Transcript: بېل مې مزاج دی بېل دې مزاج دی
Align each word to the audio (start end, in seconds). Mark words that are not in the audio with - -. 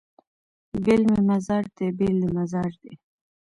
بېل 0.83 1.01
مې 1.09 1.19
مزاج 1.29 1.65
دی 1.77 1.87
بېل 1.97 2.15
دې 2.21 2.29
مزاج 2.35 2.71
دی 2.81 2.93